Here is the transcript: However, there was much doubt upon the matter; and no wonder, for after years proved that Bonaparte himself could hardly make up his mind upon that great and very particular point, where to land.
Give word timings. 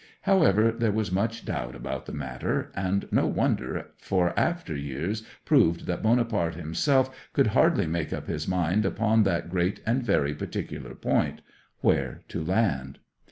However, 0.21 0.71
there 0.71 0.91
was 0.91 1.11
much 1.11 1.45
doubt 1.45 1.75
upon 1.75 2.01
the 2.07 2.11
matter; 2.11 2.71
and 2.75 3.07
no 3.11 3.27
wonder, 3.27 3.91
for 3.99 4.33
after 4.35 4.75
years 4.75 5.21
proved 5.45 5.85
that 5.85 6.01
Bonaparte 6.01 6.55
himself 6.55 7.15
could 7.33 7.45
hardly 7.53 7.85
make 7.85 8.11
up 8.11 8.25
his 8.25 8.47
mind 8.47 8.83
upon 8.83 9.21
that 9.25 9.47
great 9.51 9.79
and 9.85 10.01
very 10.01 10.33
particular 10.33 10.95
point, 10.95 11.41
where 11.81 12.23
to 12.29 12.43
land. 12.43 12.97